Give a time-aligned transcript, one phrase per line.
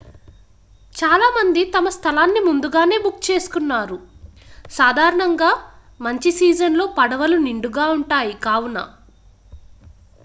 [0.95, 3.97] చాలా మంది తమ స్థలాన్ని ముందుగానే బుక్ చేసుకున్నారు
[4.71, 5.51] సాధారణంగా
[5.99, 8.79] మంచి సీజన్ లో పడవలు నిండుగా ఉంటాయి కావున